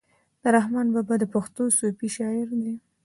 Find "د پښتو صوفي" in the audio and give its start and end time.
1.19-2.07